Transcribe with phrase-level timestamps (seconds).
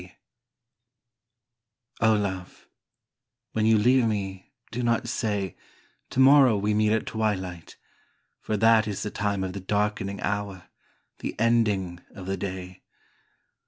[0.01, 0.13] B.)
[2.01, 2.67] O Love,
[3.51, 5.55] when you leave me do not say:
[6.09, 7.77] "Tomorrow we meet at twilight"
[8.39, 10.69] For that is the time of the darkening hour,
[11.19, 12.81] The ending of the day.